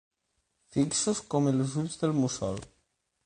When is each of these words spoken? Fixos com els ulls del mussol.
Fixos 0.77 1.21
com 1.35 1.51
els 1.53 1.77
ulls 1.83 1.99
del 2.05 2.17
mussol. 2.23 2.59